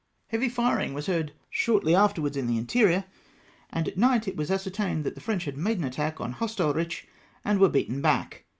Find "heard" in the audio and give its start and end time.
1.05-1.31